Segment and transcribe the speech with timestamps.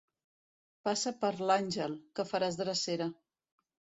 [0.89, 3.11] Passa per l'Àngel, que faràs drecera.